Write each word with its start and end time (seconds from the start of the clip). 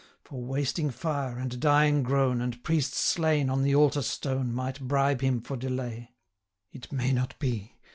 For 0.23 0.41
wasting 0.41 0.89
fire, 0.89 1.37
and 1.37 1.59
dying 1.59 2.01
groan, 2.01 2.39
955 2.39 2.53
And 2.55 2.63
priests 2.63 2.97
slain 2.97 3.49
on 3.51 3.61
the 3.61 3.75
altar 3.75 4.01
stone, 4.01 4.51
Might 4.51 4.79
bribe 4.81 5.21
him 5.21 5.41
for 5.41 5.55
delay. 5.55 6.15
It 6.71 6.91
may 6.91 7.11
not 7.13 7.37
be! 7.37 7.75